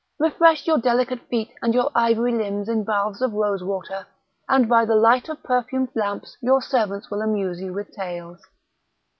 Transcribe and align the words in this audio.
refresh 0.17 0.65
your 0.65 0.79
delicate 0.79 1.21
feet 1.29 1.53
and 1.61 1.75
your 1.75 1.91
ivory 1.93 2.31
limbs 2.31 2.67
in 2.67 2.83
baths 2.83 3.21
of 3.21 3.33
rose 3.33 3.63
water; 3.63 4.03
and, 4.49 4.67
by 4.67 4.83
the 4.83 4.95
light 4.95 5.29
of 5.29 5.43
perfumed 5.43 5.89
lamps 5.93 6.35
your 6.41 6.59
servants 6.59 7.11
will 7.11 7.21
amuse 7.21 7.61
you 7.61 7.71
with 7.71 7.93
tales." 7.93 8.41